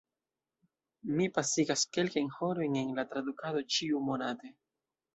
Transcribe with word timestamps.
Mi 1.19 1.27
pasigas 1.35 1.85
kelkajn 1.99 2.33
horojn 2.39 2.81
en 2.83 2.91
la 3.01 3.09
tradukado 3.15 3.65
ĉiumonate. 3.79 4.57